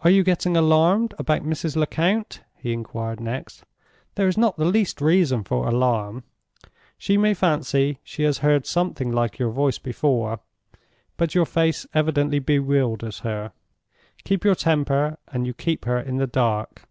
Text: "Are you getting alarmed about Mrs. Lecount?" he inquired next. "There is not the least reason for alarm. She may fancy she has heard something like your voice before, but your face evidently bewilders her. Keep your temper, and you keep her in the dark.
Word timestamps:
"Are 0.00 0.08
you 0.08 0.22
getting 0.24 0.56
alarmed 0.56 1.12
about 1.18 1.42
Mrs. 1.42 1.76
Lecount?" 1.76 2.40
he 2.56 2.72
inquired 2.72 3.20
next. 3.20 3.64
"There 4.14 4.26
is 4.26 4.38
not 4.38 4.56
the 4.56 4.64
least 4.64 5.02
reason 5.02 5.44
for 5.44 5.68
alarm. 5.68 6.24
She 6.96 7.18
may 7.18 7.34
fancy 7.34 7.98
she 8.02 8.22
has 8.22 8.38
heard 8.38 8.64
something 8.64 9.12
like 9.12 9.38
your 9.38 9.50
voice 9.50 9.76
before, 9.76 10.40
but 11.18 11.34
your 11.34 11.44
face 11.44 11.86
evidently 11.92 12.38
bewilders 12.38 13.18
her. 13.18 13.52
Keep 14.24 14.42
your 14.42 14.54
temper, 14.54 15.18
and 15.28 15.46
you 15.46 15.52
keep 15.52 15.84
her 15.84 16.00
in 16.00 16.16
the 16.16 16.26
dark. 16.26 16.88